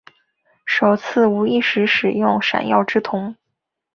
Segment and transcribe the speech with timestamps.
[0.65, 3.35] 首次无意识使用闪耀之瞳。